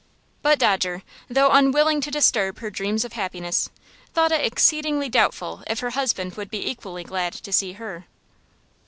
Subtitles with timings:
[0.41, 3.69] But Dodger, though unwilling to disturb her dreams of happiness,
[4.15, 8.07] thought it exceedingly doubtful if her husband would be equally glad to see her.